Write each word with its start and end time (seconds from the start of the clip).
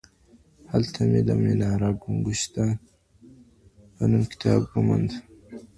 هلته 0.71 0.99
مي 1.09 1.21
د 1.27 1.31
مناره 1.41 1.89
ګم 1.99 2.15
ګشته 2.25 2.65
په 3.95 4.03
نوم 4.11 4.23
کتاب 4.31 4.61
وموند. 4.71 5.09